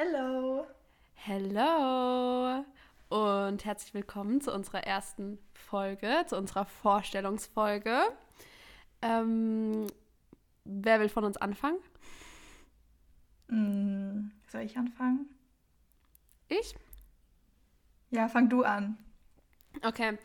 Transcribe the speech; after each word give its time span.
Hello. 0.00 0.64
Hello 1.16 2.64
und 3.08 3.64
herzlich 3.64 3.94
willkommen 3.94 4.40
zu 4.40 4.54
unserer 4.54 4.84
ersten 4.84 5.40
Folge, 5.54 6.24
zu 6.28 6.36
unserer 6.36 6.66
Vorstellungsfolge. 6.66 7.98
Ähm, 9.02 9.88
wer 10.64 11.00
will 11.00 11.08
von 11.08 11.24
uns 11.24 11.36
anfangen? 11.38 11.78
Mm, 13.48 14.30
soll 14.46 14.60
ich 14.60 14.78
anfangen? 14.78 15.26
Ich? 16.46 16.76
Ja, 18.12 18.28
fang 18.28 18.48
du 18.48 18.62
an. 18.62 18.98
Okay. 19.82 20.16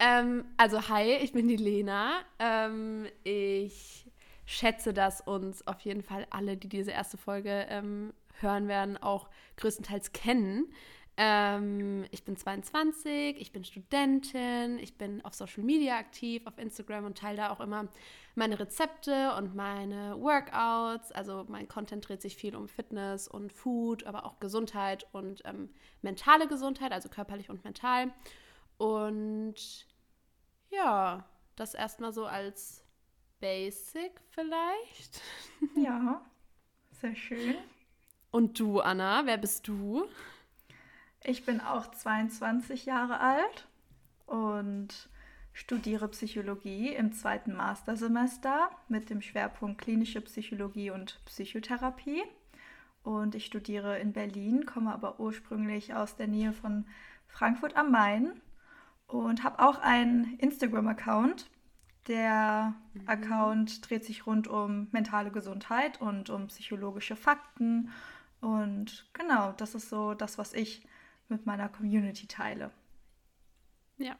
Ähm, 0.00 0.44
also, 0.56 0.88
hi, 0.88 1.12
ich 1.22 1.30
bin 1.32 1.46
die 1.46 1.54
Lena. 1.54 2.22
Ähm, 2.40 3.06
ich 3.22 4.10
schätze, 4.44 4.92
dass 4.92 5.20
uns 5.20 5.64
auf 5.68 5.78
jeden 5.82 6.02
Fall 6.02 6.26
alle, 6.30 6.56
die 6.56 6.68
diese 6.68 6.90
erste 6.90 7.16
Folge 7.16 7.66
ähm, 7.68 8.12
hören 8.42 8.68
werden, 8.68 8.96
auch 8.96 9.28
größtenteils 9.56 10.12
kennen. 10.12 10.72
Ähm, 11.16 12.06
ich 12.12 12.24
bin 12.24 12.36
22, 12.36 13.38
ich 13.38 13.52
bin 13.52 13.64
Studentin, 13.64 14.78
ich 14.78 14.96
bin 14.96 15.22
auf 15.24 15.34
Social 15.34 15.62
Media 15.62 15.98
aktiv, 15.98 16.46
auf 16.46 16.56
Instagram 16.56 17.04
und 17.04 17.18
teile 17.18 17.36
da 17.36 17.50
auch 17.50 17.60
immer 17.60 17.88
meine 18.34 18.58
Rezepte 18.58 19.34
und 19.36 19.54
meine 19.54 20.18
Workouts. 20.18 21.12
Also 21.12 21.44
mein 21.48 21.68
Content 21.68 22.08
dreht 22.08 22.22
sich 22.22 22.36
viel 22.36 22.56
um 22.56 22.68
Fitness 22.68 23.28
und 23.28 23.52
Food, 23.52 24.04
aber 24.04 24.24
auch 24.24 24.40
Gesundheit 24.40 25.06
und 25.12 25.42
ähm, 25.44 25.68
mentale 26.00 26.48
Gesundheit, 26.48 26.92
also 26.92 27.08
körperlich 27.08 27.50
und 27.50 27.64
mental. 27.64 28.12
Und 28.78 29.86
ja, 30.70 31.28
das 31.56 31.74
erstmal 31.74 32.14
so 32.14 32.24
als 32.24 32.82
Basic 33.40 34.20
vielleicht. 34.30 35.20
Ja, 35.76 36.24
sehr 36.92 37.14
schön. 37.14 37.56
Und 38.30 38.60
du, 38.60 38.80
Anna, 38.80 39.22
wer 39.26 39.38
bist 39.38 39.66
du? 39.66 40.04
Ich 41.24 41.44
bin 41.44 41.60
auch 41.60 41.90
22 41.90 42.86
Jahre 42.86 43.20
alt 43.20 43.68
und 44.26 45.08
studiere 45.52 46.08
Psychologie 46.08 46.94
im 46.94 47.12
zweiten 47.12 47.54
Mastersemester 47.54 48.70
mit 48.88 49.10
dem 49.10 49.20
Schwerpunkt 49.20 49.80
klinische 49.82 50.20
Psychologie 50.20 50.90
und 50.90 51.20
Psychotherapie. 51.26 52.22
Und 53.02 53.34
ich 53.34 53.46
studiere 53.46 53.98
in 53.98 54.12
Berlin, 54.12 54.66
komme 54.66 54.92
aber 54.92 55.20
ursprünglich 55.20 55.94
aus 55.94 56.16
der 56.16 56.28
Nähe 56.28 56.52
von 56.52 56.86
Frankfurt 57.26 57.76
am 57.76 57.90
Main 57.90 58.40
und 59.06 59.42
habe 59.42 59.60
auch 59.60 59.78
einen 59.78 60.38
Instagram-Account. 60.38 61.50
Der 62.08 62.74
mhm. 62.94 63.08
Account 63.08 63.90
dreht 63.90 64.04
sich 64.04 64.26
rund 64.26 64.48
um 64.48 64.88
mentale 64.92 65.30
Gesundheit 65.30 66.00
und 66.00 66.30
um 66.30 66.46
psychologische 66.46 67.16
Fakten. 67.16 67.90
Und 68.40 69.06
genau, 69.12 69.52
das 69.52 69.74
ist 69.74 69.88
so 69.88 70.14
das, 70.14 70.38
was 70.38 70.52
ich 70.52 70.86
mit 71.28 71.46
meiner 71.46 71.68
Community 71.68 72.26
teile. 72.26 72.70
Ja, 73.98 74.16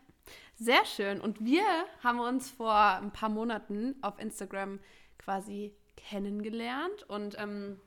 sehr 0.57 0.85
schön. 0.85 1.21
Und 1.21 1.45
wir 1.45 1.65
haben 2.03 2.21
uns 2.21 2.51
vor 2.51 2.75
ein 2.75 3.13
paar 3.13 3.31
Monaten 3.31 3.97
auf 4.03 4.19
Instagram 4.19 4.79
quasi 5.19 5.75
kennengelernt 5.97 7.03
und 7.09 7.39
ähm, 7.39 7.81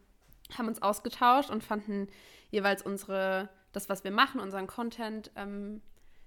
haben 0.58 0.68
uns 0.68 0.82
ausgetauscht 0.82 1.50
und 1.50 1.64
fanden 1.64 2.08
jeweils 2.52 2.82
unsere, 2.82 3.50
das, 3.72 3.90
was 3.90 4.04
wir 4.04 4.12
machen, 4.12 4.40
unseren 4.40 4.68
Content 4.68 5.32
ähm, 5.36 5.82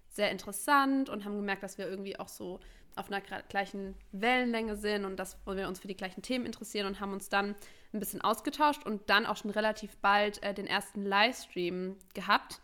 sehr 0.09 0.31
interessant 0.31 1.09
und 1.09 1.25
haben 1.25 1.37
gemerkt, 1.37 1.63
dass 1.63 1.79
wir 1.79 1.89
irgendwie 1.89 2.19
auch 2.19 2.29
so 2.29 2.61
auf 2.97 3.11
einer 3.11 3.21
gleichen 3.21 3.95
Wellenlänge 4.13 4.77
sind 4.77 5.05
und 5.05 5.17
dass 5.17 5.39
wir 5.47 5.69
uns 5.69 5.81
für 5.81 5.89
die 5.89 5.97
gleichen 5.97 6.23
Themen 6.23 6.47
interessieren 6.47 6.87
und 6.87 7.01
haben 7.01 7.13
uns 7.13 7.29
dann 7.29 7.55
ein 7.93 8.01
bisschen 8.01 8.21
ausgetauscht 8.21 8.85
und 8.85 9.09
dann 9.09 9.27
auch 9.27 9.37
schon 9.37 9.51
relativ 9.51 9.97
bald 9.99 10.43
äh, 10.43 10.55
den 10.55 10.67
ersten 10.67 11.03
Livestream 11.03 11.97
gehabt. 12.15 12.61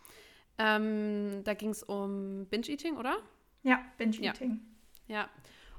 Ähm, 0.57 1.43
da 1.43 1.53
ging 1.53 1.69
es 1.69 1.83
um 1.83 2.45
Binge-Eating, 2.47 2.97
oder? 2.97 3.17
Ja, 3.63 3.79
Binge-Eating. 3.97 4.59
Ja. 5.07 5.15
ja. 5.15 5.29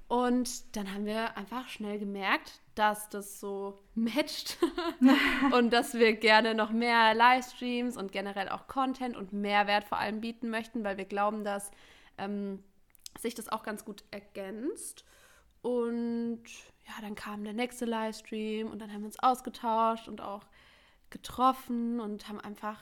Und 0.07 0.77
dann 0.77 0.93
haben 0.93 1.07
wir 1.07 1.37
einfach 1.37 1.69
schnell 1.69 1.99
gemerkt, 1.99 2.61
dass 2.75 3.09
das 3.09 3.41
so 3.41 3.83
matcht 3.95 4.59
und 5.53 5.73
dass 5.73 5.95
wir 5.95 6.15
gerne 6.15 6.55
noch 6.55 6.71
mehr 6.71 7.15
Livestreams 7.15 7.97
und 7.97 8.13
generell 8.13 8.49
auch 8.49 8.67
Content 8.67 9.17
und 9.17 9.33
Mehrwert 9.33 9.85
vor 9.85 9.99
allem 9.99 10.21
bieten 10.21 10.51
möchten, 10.51 10.85
weil 10.85 10.99
wir 10.99 11.07
glauben, 11.07 11.45
dass 11.45 11.71
ähm, 12.19 12.63
sich 13.25 13.35
das 13.35 13.49
auch 13.49 13.63
ganz 13.63 13.85
gut 13.85 14.05
ergänzt. 14.11 15.05
Und 15.63 16.45
ja, 16.87 16.93
dann 17.01 17.15
kam 17.15 17.43
der 17.43 17.55
nächste 17.55 17.87
Livestream 17.87 18.71
und 18.71 18.81
dann 18.81 18.93
haben 18.93 19.01
wir 19.01 19.07
uns 19.07 19.19
ausgetauscht 19.19 20.09
und 20.09 20.21
auch 20.21 20.45
getroffen 21.11 22.01
und 22.01 22.29
haben 22.29 22.41
einfach 22.41 22.79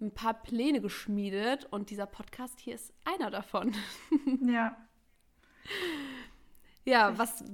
ein 0.00 0.12
paar 0.12 0.34
Pläne 0.34 0.80
geschmiedet 0.80 1.66
und 1.70 1.90
dieser 1.90 2.06
Podcast 2.06 2.60
hier 2.60 2.74
ist 2.74 2.92
einer 3.04 3.30
davon. 3.30 3.74
Ja. 4.46 4.76
ja, 6.84 7.16
was, 7.16 7.44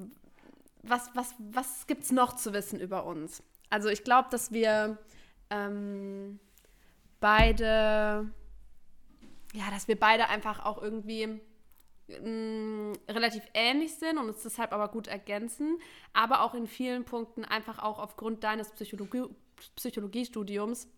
was, 0.83 1.11
was, 1.15 1.35
was 1.39 1.87
gibt 1.87 2.05
es 2.05 2.11
noch 2.11 2.35
zu 2.35 2.55
wissen 2.55 2.81
über 2.81 3.05
uns? 3.05 3.43
Also 3.69 3.91
ich 3.91 4.03
glaube, 4.03 4.29
dass 4.31 4.51
wir 4.51 4.97
ähm, 5.51 6.41
beide, 7.21 8.33
ja, 9.53 9.71
dass 9.71 9.87
wir 9.87 10.01
beide 10.01 10.29
einfach 10.29 10.65
auch 10.65 10.81
irgendwie 10.81 11.39
relativ 12.09 13.43
ähnlich 13.53 13.95
sind 13.95 14.19
und 14.19 14.29
uns 14.29 14.43
deshalb 14.43 14.73
aber 14.73 14.89
gut 14.89 15.09
ergänzen, 15.09 15.79
aber 16.13 16.43
auch 16.43 16.55
in 16.55 16.67
vielen 16.67 17.05
Punkten 17.05 17.45
einfach 17.45 17.79
auch 17.79 17.99
aufgrund 17.99 18.45
deines 18.45 18.71
Psychologie 18.71 19.25
Psychologiestudiums 19.77 20.89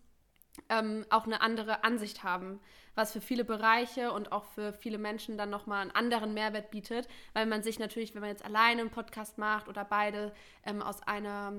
ähm, 0.69 1.05
auch 1.09 1.25
eine 1.25 1.41
andere 1.41 1.83
Ansicht 1.83 2.23
haben, 2.23 2.59
was 2.93 3.11
für 3.11 3.21
viele 3.21 3.43
Bereiche 3.43 4.11
und 4.11 4.31
auch 4.31 4.43
für 4.45 4.73
viele 4.73 4.97
Menschen 4.97 5.37
dann 5.37 5.49
nochmal 5.49 5.81
einen 5.81 5.91
anderen 5.91 6.33
Mehrwert 6.33 6.71
bietet, 6.71 7.07
weil 7.33 7.45
man 7.45 7.63
sich 7.63 7.79
natürlich, 7.79 8.13
wenn 8.13 8.21
man 8.21 8.29
jetzt 8.29 8.45
alleine 8.45 8.81
einen 8.81 8.91
Podcast 8.91 9.37
macht 9.37 9.67
oder 9.67 9.83
beide 9.83 10.31
ähm, 10.65 10.81
aus 10.81 11.01
einer 11.03 11.53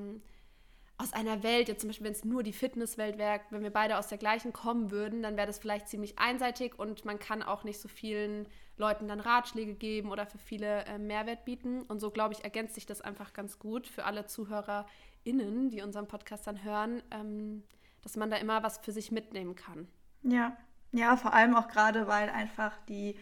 aus 0.98 1.12
einer 1.12 1.42
Welt, 1.42 1.69
jetzt 1.69 1.80
zum 1.80 1.88
Beispiel, 1.88 2.06
wenn 2.06 2.12
es 2.12 2.25
nur 2.25 2.42
die 2.42 2.53
Fitnesswelt 2.53 3.19
wäre, 3.19 3.41
wenn 3.50 3.62
wir 3.62 3.72
beide 3.72 3.98
aus 3.98 4.08
der 4.08 4.19
gleichen 4.19 4.53
kommen 4.53 4.91
würden, 4.91 5.22
dann 5.22 5.36
wäre 5.36 5.47
das 5.47 5.58
vielleicht 5.58 5.88
ziemlich 5.88 6.19
einseitig 6.19 6.78
und 6.78 7.04
man 7.04 7.19
kann 7.19 7.42
auch 7.42 7.64
nicht 7.64 7.80
so 7.80 7.88
vielen 7.88 8.47
Leuten 8.76 9.08
dann 9.08 9.20
Ratschläge 9.20 9.75
geben 9.75 10.10
oder 10.10 10.26
für 10.26 10.38
viele 10.38 10.84
äh, 10.86 10.98
Mehrwert 10.98 11.44
bieten. 11.44 11.82
Und 11.82 12.00
so, 12.00 12.10
glaube 12.10 12.34
ich, 12.34 12.44
ergänzt 12.44 12.75
sich 12.75 12.86
das 12.86 13.00
einfach 13.00 13.32
ganz 13.32 13.58
gut 13.58 13.86
für 13.86 14.04
alle 14.04 14.26
ZuhörerInnen, 14.26 15.70
die 15.70 15.82
unseren 15.82 16.06
Podcast 16.06 16.47
dann 16.47 16.62
hören. 16.62 17.03
Ähm, 17.10 17.64
dass 18.03 18.16
man 18.16 18.30
da 18.30 18.36
immer 18.36 18.62
was 18.62 18.78
für 18.78 18.92
sich 18.92 19.10
mitnehmen 19.10 19.54
kann. 19.54 19.88
Ja, 20.22 20.56
ja, 20.92 21.16
vor 21.16 21.32
allem 21.32 21.56
auch 21.56 21.69
gerade, 21.69 22.06
weil 22.06 22.28
einfach 22.28 22.76
die 22.88 23.16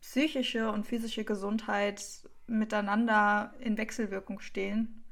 psychische 0.00 0.70
und 0.70 0.86
physische 0.86 1.24
Gesundheit 1.24 2.02
miteinander 2.46 3.52
in 3.58 3.76
Wechselwirkung 3.76 4.40
stehen. 4.40 5.02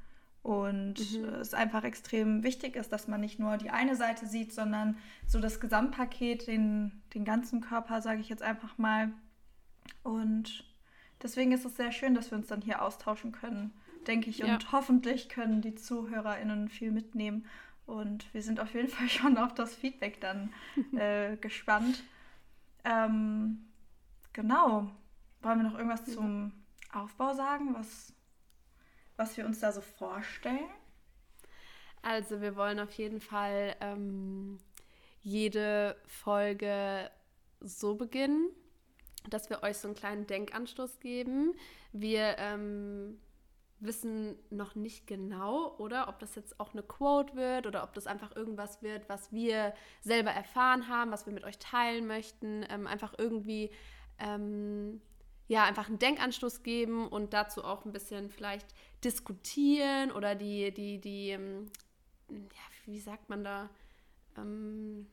Und 0.44 0.96
mhm. 1.18 1.24
es 1.40 1.54
einfach 1.54 1.84
extrem 1.84 2.42
wichtig 2.42 2.76
ist, 2.76 2.92
dass 2.92 3.08
man 3.08 3.22
nicht 3.22 3.38
nur 3.38 3.56
die 3.56 3.70
eine 3.70 3.96
Seite 3.96 4.26
sieht, 4.26 4.52
sondern 4.52 4.98
so 5.26 5.40
das 5.40 5.58
Gesamtpaket, 5.58 6.46
den, 6.46 7.02
den 7.14 7.24
ganzen 7.24 7.62
Körper, 7.62 8.02
sage 8.02 8.20
ich 8.20 8.28
jetzt 8.28 8.42
einfach 8.42 8.76
mal. 8.76 9.10
Und 10.02 10.64
deswegen 11.22 11.52
ist 11.52 11.64
es 11.64 11.76
sehr 11.76 11.92
schön, 11.92 12.14
dass 12.14 12.30
wir 12.30 12.36
uns 12.36 12.48
dann 12.48 12.60
hier 12.60 12.82
austauschen 12.82 13.32
können, 13.32 13.72
denke 14.06 14.28
ich. 14.28 14.42
Und 14.42 14.64
ja. 14.64 14.72
hoffentlich 14.72 15.30
können 15.30 15.62
die 15.62 15.76
ZuhörerInnen 15.76 16.68
viel 16.68 16.92
mitnehmen 16.92 17.46
und 17.86 18.32
wir 18.34 18.42
sind 18.42 18.60
auf 18.60 18.74
jeden 18.74 18.88
Fall 18.90 19.08
schon 19.08 19.38
auf 19.38 19.54
das 19.54 19.74
Feedback 19.74 20.20
dann 20.20 20.52
äh, 20.98 21.36
gespannt. 21.36 22.04
Ähm, 22.84 23.64
genau. 24.34 24.90
Wollen 25.40 25.58
wir 25.58 25.70
noch 25.70 25.78
irgendwas 25.78 26.04
zum 26.04 26.52
Aufbau 26.92 27.34
sagen, 27.34 27.74
was, 27.74 28.12
was 29.16 29.36
wir 29.36 29.46
uns 29.46 29.60
da 29.60 29.72
so 29.72 29.80
vorstellen? 29.80 30.70
Also 32.02 32.40
wir 32.40 32.56
wollen 32.56 32.80
auf 32.80 32.92
jeden 32.92 33.20
Fall 33.20 33.76
ähm, 33.80 34.58
jede 35.22 35.96
Folge 36.06 37.10
so 37.60 37.94
beginnen, 37.94 38.50
dass 39.30 39.48
wir 39.48 39.62
euch 39.62 39.78
so 39.78 39.88
einen 39.88 39.94
kleinen 39.94 40.26
Denkanstoß 40.26 41.00
geben. 41.00 41.54
Wir 41.92 42.36
ähm, 42.38 43.18
wissen 43.80 44.36
noch 44.50 44.74
nicht 44.74 45.06
genau, 45.06 45.74
oder 45.78 46.08
ob 46.08 46.18
das 46.18 46.34
jetzt 46.34 46.60
auch 46.60 46.72
eine 46.72 46.82
Quote 46.82 47.34
wird 47.34 47.66
oder 47.66 47.82
ob 47.84 47.94
das 47.94 48.06
einfach 48.06 48.34
irgendwas 48.36 48.82
wird, 48.82 49.08
was 49.08 49.32
wir 49.32 49.74
selber 50.00 50.30
erfahren 50.30 50.88
haben, 50.88 51.10
was 51.10 51.26
wir 51.26 51.32
mit 51.32 51.44
euch 51.44 51.58
teilen 51.58 52.06
möchten. 52.06 52.66
Ähm, 52.68 52.86
einfach 52.86 53.14
irgendwie, 53.16 53.70
ähm, 54.18 55.00
ja, 55.46 55.64
einfach 55.64 55.88
einen 55.88 55.98
Denkanstoß 55.98 56.62
geben 56.62 57.08
und 57.08 57.32
dazu 57.32 57.64
auch 57.64 57.84
ein 57.84 57.92
bisschen 57.92 58.30
vielleicht 58.30 58.66
diskutieren 59.04 60.10
oder 60.10 60.34
die, 60.34 60.72
die, 60.72 61.00
die, 61.00 61.30
ähm, 61.30 61.66
ja, 62.30 62.86
wie 62.86 62.98
sagt 62.98 63.28
man 63.28 63.44
da? 63.44 63.68
Ähm, 64.36 65.06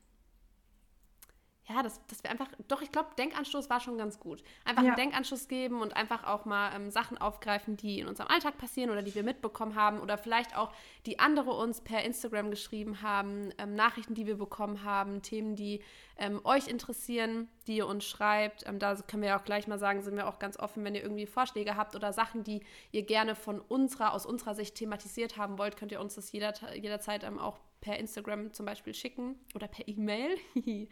ja, 1.73 1.83
dass, 1.83 2.06
dass 2.07 2.23
wir 2.23 2.31
einfach, 2.31 2.47
doch, 2.68 2.81
ich 2.81 2.91
glaube, 2.91 3.09
Denkanstoß 3.18 3.69
war 3.69 3.79
schon 3.79 3.97
ganz 3.97 4.19
gut. 4.19 4.44
Einfach 4.65 4.83
ja. 4.83 4.89
einen 4.89 4.97
Denkanstoß 4.97 5.47
geben 5.47 5.81
und 5.81 5.95
einfach 5.95 6.23
auch 6.25 6.45
mal 6.45 6.73
ähm, 6.75 6.91
Sachen 6.91 7.18
aufgreifen, 7.18 7.77
die 7.77 8.00
in 8.00 8.07
unserem 8.07 8.29
Alltag 8.29 8.57
passieren 8.57 8.89
oder 8.89 9.01
die 9.01 9.15
wir 9.15 9.23
mitbekommen 9.23 9.75
haben 9.75 10.00
oder 10.00 10.18
vielleicht 10.18 10.57
auch 10.57 10.71
die 11.06 11.19
andere 11.19 11.51
uns 11.51 11.81
per 11.81 12.03
Instagram 12.03 12.50
geschrieben 12.51 13.01
haben, 13.01 13.51
ähm, 13.57 13.75
Nachrichten, 13.75 14.13
die 14.13 14.27
wir 14.27 14.38
bekommen 14.38 14.83
haben, 14.83 15.21
Themen, 15.21 15.56
die 15.56 15.81
ähm, 16.18 16.41
euch 16.44 16.68
interessieren, 16.68 17.47
die 17.68 17.77
ihr 17.77 17.88
uns 17.88 18.06
schreibt. 18.06 18.67
Ähm, 18.67 18.79
da 18.79 18.95
können 18.95 19.24
wir 19.24 19.29
ja 19.29 19.39
auch 19.39 19.45
gleich 19.45 19.67
mal 19.67 19.79
sagen, 19.79 20.01
sind 20.01 20.15
wir 20.15 20.27
auch 20.27 20.39
ganz 20.39 20.57
offen, 20.59 20.83
wenn 20.83 20.95
ihr 20.95 21.03
irgendwie 21.03 21.25
Vorschläge 21.25 21.75
habt 21.75 21.95
oder 21.95 22.13
Sachen, 22.13 22.44
die 22.44 22.63
ihr 22.91 23.03
gerne 23.03 23.35
von 23.35 23.59
unserer, 23.59 24.13
aus 24.13 24.25
unserer 24.25 24.56
Sicht 24.56 24.75
thematisiert 24.75 25.38
haben 25.38 25.57
wollt, 25.57 25.77
könnt 25.77 25.91
ihr 25.91 26.01
uns 26.01 26.15
das 26.15 26.31
jeder, 26.31 26.53
jederzeit 26.75 27.24
ähm, 27.24 27.39
auch 27.39 27.59
per 27.81 27.99
Instagram 27.99 28.53
zum 28.53 28.65
Beispiel 28.65 28.93
schicken 28.93 29.35
oder 29.55 29.67
per 29.67 29.87
E-Mail. 29.87 30.37
ähm, 30.55 30.87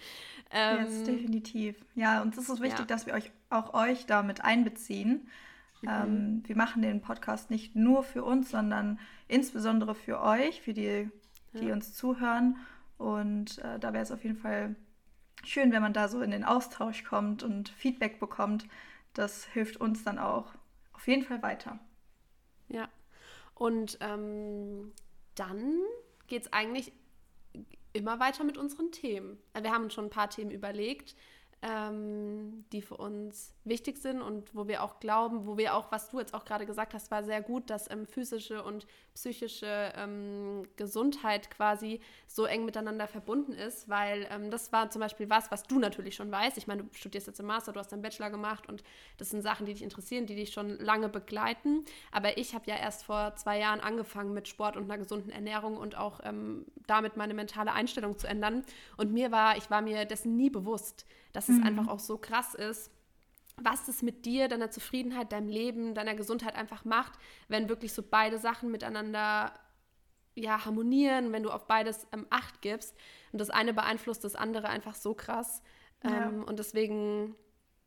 yes, 0.51 1.03
definitiv. 1.03 1.85
Ja, 1.95 2.21
uns 2.21 2.37
ist 2.37 2.49
es 2.49 2.59
wichtig, 2.59 2.79
ja. 2.79 2.85
dass 2.85 3.05
wir 3.05 3.13
euch 3.13 3.31
auch 3.49 3.73
euch 3.73 4.05
damit 4.07 4.43
einbeziehen. 4.43 5.29
Mhm. 5.81 5.89
Ähm, 5.89 6.43
wir 6.45 6.57
machen 6.57 6.81
den 6.81 7.01
Podcast 7.01 7.51
nicht 7.51 7.75
nur 7.75 8.03
für 8.03 8.23
uns, 8.23 8.49
sondern 8.49 8.99
insbesondere 9.27 9.95
für 9.95 10.19
euch, 10.21 10.61
für 10.61 10.73
die, 10.73 11.09
die 11.53 11.67
ja. 11.67 11.73
uns 11.73 11.93
zuhören. 11.93 12.57
Und 12.97 13.59
äh, 13.59 13.79
da 13.79 13.93
wäre 13.93 14.03
es 14.03 14.11
auf 14.11 14.23
jeden 14.23 14.37
Fall 14.37 14.75
schön, 15.43 15.71
wenn 15.71 15.81
man 15.81 15.93
da 15.93 16.07
so 16.07 16.21
in 16.21 16.31
den 16.31 16.43
Austausch 16.43 17.03
kommt 17.03 17.43
und 17.43 17.69
Feedback 17.69 18.19
bekommt. 18.19 18.65
Das 19.13 19.45
hilft 19.45 19.77
uns 19.77 20.03
dann 20.03 20.17
auch 20.19 20.53
auf 20.93 21.07
jeden 21.07 21.23
Fall 21.23 21.41
weiter. 21.41 21.79
Ja. 22.67 22.89
Und 23.53 23.97
ähm, 24.01 24.91
dann 25.35 25.79
geht 26.29 26.43
es 26.43 26.53
eigentlich 26.53 26.93
immer 27.93 28.19
weiter 28.19 28.43
mit 28.43 28.57
unseren 28.57 28.91
Themen. 28.91 29.37
Wir 29.59 29.71
haben 29.71 29.89
schon 29.89 30.05
ein 30.05 30.09
paar 30.11 30.29
Themen 30.29 30.51
überlegt, 30.51 31.15
ähm, 31.61 32.63
die 32.71 32.81
für 32.81 32.95
uns 32.95 33.53
wichtig 33.65 33.97
sind 33.97 34.21
und 34.21 34.55
wo 34.55 34.67
wir 34.67 34.81
auch 34.81 34.99
glauben, 34.99 35.45
wo 35.45 35.57
wir 35.57 35.75
auch, 35.75 35.91
was 35.91 36.09
du 36.09 36.19
jetzt 36.19 36.33
auch 36.33 36.45
gerade 36.45 36.65
gesagt 36.65 36.93
hast, 36.93 37.11
war 37.11 37.23
sehr 37.23 37.41
gut, 37.41 37.69
dass 37.69 37.91
ähm, 37.91 38.05
physische 38.05 38.63
und 38.63 38.87
psychische 39.13 39.91
ähm, 39.97 40.63
Gesundheit 40.77 41.51
quasi 41.51 41.99
so 42.27 42.45
eng 42.45 42.63
miteinander 42.63 43.07
verbunden 43.07 43.51
ist, 43.51 43.89
weil 43.89 44.25
ähm, 44.31 44.49
das 44.51 44.71
war 44.71 44.89
zum 44.89 45.01
Beispiel 45.01 45.29
was, 45.29 45.51
was 45.51 45.63
du 45.63 45.79
natürlich 45.79 46.15
schon 46.15 46.31
weißt. 46.31 46.57
Ich 46.57 46.67
meine, 46.67 46.83
du 46.83 46.89
studierst 46.93 47.27
jetzt 47.27 47.41
im 47.41 47.47
Master, 47.47 47.73
du 47.73 47.79
hast 47.79 47.91
deinen 47.91 48.03
Bachelor 48.03 48.29
gemacht 48.29 48.69
und 48.69 48.81
das 49.17 49.29
sind 49.29 49.41
Sachen, 49.41 49.65
die 49.65 49.73
dich 49.73 49.83
interessieren, 49.83 50.27
die 50.27 50.35
dich 50.35 50.53
schon 50.53 50.79
lange 50.79 51.09
begleiten. 51.09 51.83
Aber 52.11 52.37
ich 52.37 52.55
habe 52.55 52.65
ja 52.67 52.77
erst 52.77 53.03
vor 53.03 53.35
zwei 53.35 53.59
Jahren 53.59 53.81
angefangen 53.81 54.33
mit 54.33 54.47
Sport 54.47 54.77
und 54.77 54.85
einer 54.85 54.97
gesunden 54.97 55.29
Ernährung 55.29 55.75
und 55.75 55.97
auch 55.97 56.21
ähm, 56.23 56.65
damit 56.87 57.17
meine 57.17 57.33
mentale 57.33 57.73
Einstellung 57.73 58.17
zu 58.17 58.27
ändern. 58.27 58.63
Und 58.95 59.11
mir 59.11 59.31
war, 59.31 59.57
ich 59.57 59.69
war 59.69 59.81
mir 59.81 60.05
dessen 60.05 60.37
nie 60.37 60.49
bewusst, 60.49 61.05
dass 61.33 61.48
mhm. 61.49 61.59
es 61.59 61.65
einfach 61.65 61.87
auch 61.87 61.99
so 61.99 62.17
krass 62.17 62.55
ist, 62.55 62.91
was 63.57 63.87
es 63.87 64.01
mit 64.01 64.25
dir, 64.25 64.47
deiner 64.47 64.71
Zufriedenheit, 64.71 65.31
deinem 65.31 65.49
Leben, 65.49 65.93
deiner 65.93 66.15
Gesundheit 66.15 66.55
einfach 66.55 66.85
macht, 66.85 67.13
wenn 67.47 67.69
wirklich 67.69 67.93
so 67.93 68.03
beide 68.03 68.37
Sachen 68.37 68.71
miteinander 68.71 69.53
ja, 70.35 70.65
harmonieren, 70.65 71.31
wenn 71.31 71.43
du 71.43 71.51
auf 71.51 71.67
beides 71.67 72.07
ähm, 72.13 72.25
Acht 72.29 72.61
gibst. 72.61 72.95
Und 73.31 73.39
das 73.39 73.49
eine 73.49 73.73
beeinflusst 73.73 74.23
das 74.23 74.35
andere 74.35 74.69
einfach 74.69 74.95
so 74.95 75.13
krass. 75.13 75.61
Ja. 76.03 76.27
Ähm, 76.27 76.43
und 76.43 76.59
deswegen, 76.59 77.35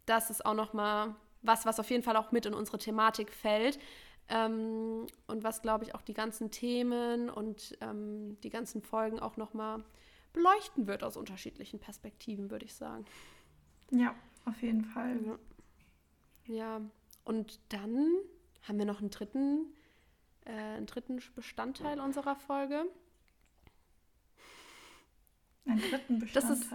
das 0.06 0.30
ist 0.30 0.44
auch 0.44 0.54
nochmal 0.54 1.14
was, 1.42 1.66
was 1.66 1.80
auf 1.80 1.90
jeden 1.90 2.02
Fall 2.02 2.16
auch 2.16 2.32
mit 2.32 2.46
in 2.46 2.54
unsere 2.54 2.78
Thematik 2.78 3.32
fällt. 3.32 3.78
Ähm, 4.28 5.06
und 5.26 5.44
was, 5.44 5.62
glaube 5.62 5.84
ich, 5.84 5.94
auch 5.94 6.02
die 6.02 6.14
ganzen 6.14 6.50
Themen 6.50 7.30
und 7.30 7.76
ähm, 7.80 8.38
die 8.42 8.50
ganzen 8.50 8.82
Folgen 8.82 9.18
auch 9.18 9.36
nochmal 9.36 9.82
beleuchten 10.32 10.86
wird 10.86 11.04
aus 11.04 11.16
unterschiedlichen 11.16 11.78
Perspektiven, 11.80 12.50
würde 12.50 12.64
ich 12.64 12.74
sagen. 12.74 13.04
Ja, 13.90 14.14
auf 14.44 14.62
jeden 14.62 14.84
Fall. 14.84 15.18
Ja. 16.46 16.54
ja. 16.54 16.80
und 17.24 17.60
dann 17.68 18.06
haben 18.62 18.78
wir 18.78 18.86
noch 18.86 19.00
einen 19.00 19.10
dritten, 19.10 19.66
äh, 20.44 20.50
einen 20.50 20.86
dritten 20.86 21.20
Bestandteil 21.34 22.00
unserer 22.00 22.36
Folge. 22.36 22.86
Einen 25.66 25.80
dritten 25.80 26.18
Bestandteil. 26.18 26.50
Das 26.50 26.60
ist 26.60 26.72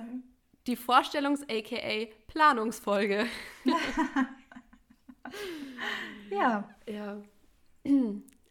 die 0.67 0.75
Vorstellungs-aka 0.75 2.13
Planungsfolge. 2.27 3.25
ja. 6.29 6.69
Ja. 6.87 7.21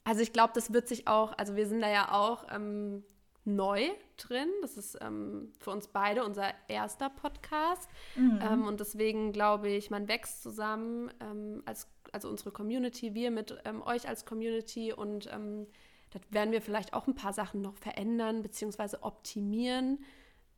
Also 0.04 0.22
ich 0.22 0.32
glaube, 0.32 0.52
das 0.54 0.72
wird 0.72 0.88
sich 0.88 1.06
auch, 1.08 1.36
also 1.36 1.56
wir 1.56 1.66
sind 1.66 1.80
da 1.80 1.90
ja 1.90 2.12
auch 2.12 2.46
ähm, 2.50 3.04
neu 3.46 3.88
drin. 4.16 4.48
Das 4.60 4.76
ist 4.76 4.98
ähm, 5.00 5.52
für 5.58 5.70
uns 5.70 5.88
beide 5.88 6.24
unser 6.24 6.52
erster 6.68 7.08
Podcast. 7.08 7.88
Mhm. 8.16 8.40
Ähm, 8.42 8.64
und 8.66 8.80
deswegen 8.80 9.32
glaube 9.32 9.68
ich, 9.68 9.90
man 9.90 10.08
wächst 10.08 10.42
zusammen 10.42 11.10
ähm, 11.20 11.62
als 11.64 11.88
also 12.12 12.28
unsere 12.28 12.50
Community, 12.50 13.14
wir 13.14 13.30
mit 13.30 13.56
ähm, 13.64 13.82
euch 13.82 14.08
als 14.08 14.26
Community 14.26 14.92
und 14.92 15.28
ähm, 15.32 15.66
da 16.10 16.20
werden 16.30 16.52
wir 16.52 16.62
vielleicht 16.62 16.92
auch 16.92 17.06
ein 17.06 17.14
paar 17.14 17.32
Sachen 17.32 17.62
noch 17.62 17.76
verändern 17.76 18.42
bzw. 18.42 18.98
optimieren. 19.00 20.04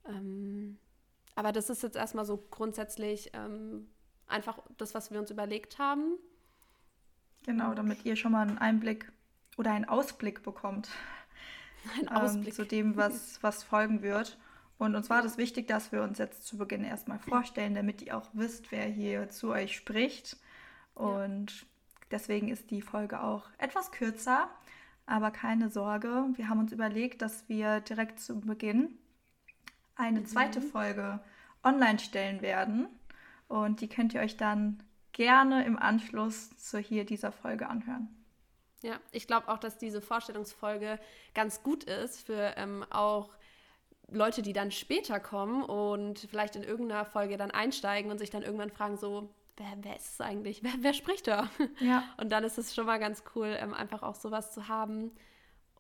Ähm, 0.06 0.78
aber 1.34 1.52
das 1.52 1.70
ist 1.70 1.82
jetzt 1.82 1.96
erstmal 1.96 2.24
so 2.24 2.36
grundsätzlich 2.50 3.30
einfach 4.26 4.58
das, 4.76 4.92
was 4.92 5.12
wir 5.12 5.20
uns 5.20 5.30
überlegt 5.30 5.78
haben. 5.78 6.16
Genau, 7.44 7.74
damit 7.74 8.04
ihr 8.04 8.16
schon 8.16 8.32
mal 8.32 8.48
einen 8.48 8.58
Einblick 8.58 9.12
oder 9.56 9.70
einen 9.70 9.84
Ausblick 9.84 10.42
bekommt 10.42 10.88
ein 12.00 12.08
Ausblick. 12.08 12.48
Ähm, 12.48 12.52
zu 12.52 12.64
dem, 12.64 12.96
was, 12.96 13.42
was 13.42 13.62
folgen 13.62 14.02
wird. 14.02 14.38
Und 14.78 14.94
uns 14.94 15.10
war 15.10 15.22
das 15.22 15.38
wichtig, 15.38 15.66
dass 15.66 15.90
wir 15.90 16.02
uns 16.02 16.18
jetzt 16.18 16.46
zu 16.46 16.56
Beginn 16.56 16.84
erstmal 16.84 17.18
vorstellen, 17.18 17.74
damit 17.74 18.00
ihr 18.02 18.16
auch 18.16 18.28
wisst, 18.32 18.70
wer 18.70 18.84
hier 18.84 19.28
zu 19.28 19.50
euch 19.50 19.76
spricht. 19.76 20.36
Und 20.94 21.52
ja. 21.52 21.66
deswegen 22.12 22.48
ist 22.48 22.70
die 22.70 22.82
Folge 22.82 23.20
auch 23.20 23.48
etwas 23.58 23.90
kürzer, 23.90 24.48
aber 25.06 25.30
keine 25.32 25.68
Sorge. 25.68 26.26
Wir 26.36 26.48
haben 26.48 26.60
uns 26.60 26.72
überlegt, 26.72 27.22
dass 27.22 27.48
wir 27.48 27.80
direkt 27.80 28.20
zu 28.20 28.40
Beginn 28.40 28.98
eine 29.96 30.20
mhm. 30.20 30.26
zweite 30.26 30.60
Folge 30.60 31.20
online 31.64 31.98
stellen 31.98 32.40
werden. 32.40 32.86
Und 33.48 33.80
die 33.80 33.88
könnt 33.88 34.14
ihr 34.14 34.20
euch 34.20 34.36
dann 34.36 34.82
gerne 35.12 35.64
im 35.64 35.76
Anschluss 35.76 36.56
zu 36.56 36.78
hier 36.78 37.04
dieser 37.04 37.32
Folge 37.32 37.68
anhören. 37.68 38.08
Ja, 38.82 39.00
ich 39.10 39.26
glaube 39.26 39.48
auch, 39.48 39.58
dass 39.58 39.76
diese 39.78 40.00
Vorstellungsfolge 40.00 40.98
ganz 41.34 41.62
gut 41.62 41.84
ist 41.84 42.24
für 42.24 42.54
ähm, 42.56 42.84
auch 42.90 43.30
Leute, 44.10 44.40
die 44.42 44.52
dann 44.52 44.70
später 44.70 45.20
kommen 45.20 45.62
und 45.62 46.20
vielleicht 46.20 46.56
in 46.56 46.62
irgendeiner 46.62 47.04
Folge 47.04 47.36
dann 47.36 47.50
einsteigen 47.50 48.10
und 48.10 48.18
sich 48.18 48.30
dann 48.30 48.42
irgendwann 48.42 48.70
fragen, 48.70 48.96
so, 48.96 49.28
wer, 49.56 49.66
wer 49.82 49.96
ist 49.96 50.14
es 50.14 50.20
eigentlich? 50.20 50.62
Wer, 50.62 50.72
wer 50.80 50.94
spricht 50.94 51.26
da? 51.26 51.50
Ja. 51.80 52.04
Und 52.16 52.30
dann 52.30 52.44
ist 52.44 52.58
es 52.58 52.74
schon 52.74 52.86
mal 52.86 52.98
ganz 52.98 53.22
cool, 53.34 53.56
ähm, 53.58 53.74
einfach 53.74 54.02
auch 54.02 54.14
sowas 54.14 54.52
zu 54.52 54.68
haben 54.68 55.10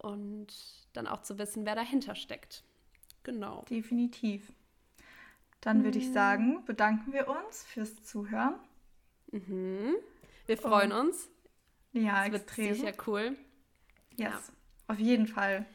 und 0.00 0.48
dann 0.92 1.06
auch 1.06 1.22
zu 1.22 1.38
wissen, 1.38 1.66
wer 1.66 1.74
dahinter 1.74 2.14
steckt. 2.14 2.62
Genau. 3.24 3.64
Definitiv. 3.68 4.52
Dann 5.60 5.82
würde 5.82 5.98
ich 5.98 6.08
mhm. 6.08 6.12
sagen, 6.12 6.64
bedanken 6.66 7.12
wir 7.12 7.28
uns 7.28 7.64
fürs 7.64 8.02
Zuhören. 8.04 8.54
Mhm. 9.32 9.96
Wir 10.46 10.56
freuen 10.56 10.92
und 10.92 11.08
uns 11.08 11.28
ja, 11.92 12.28
das 12.28 12.42
extrem. 12.42 12.66
Wird 12.66 12.76
sicher 12.76 12.92
cool. 13.06 13.36
Yes, 14.16 14.32
ja. 14.32 14.40
auf 14.88 14.98
jeden 14.98 15.26
Fall. 15.26 15.66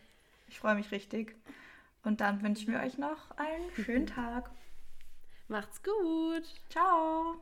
Ich 0.48 0.60
freue 0.60 0.76
mich 0.76 0.92
richtig. 0.92 1.36
Und 2.04 2.22
dann 2.22 2.42
wünschen 2.42 2.74
wir 2.74 2.80
euch 2.82 2.98
noch 2.98 3.32
einen 3.38 3.72
schönen 3.76 4.08
Tag. 4.16 4.50
Macht's 5.48 5.82
gut. 5.82 6.44
Ciao. 6.70 7.38